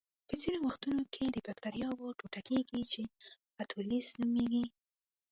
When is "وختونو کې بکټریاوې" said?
0.67-2.09